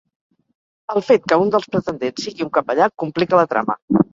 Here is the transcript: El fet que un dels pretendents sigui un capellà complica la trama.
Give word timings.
El 0.93 1.03
fet 1.09 1.27
que 1.31 1.37
un 1.43 1.53
dels 1.55 1.69
pretendents 1.75 2.27
sigui 2.29 2.49
un 2.49 2.53
capellà 2.59 2.89
complica 3.05 3.43
la 3.43 3.47
trama. 3.53 3.79